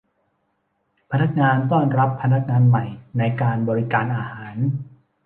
[1.11, 2.85] พนักงานต้อนรับพนักงานใหม่
[3.17, 4.55] ในการบริการอาหาร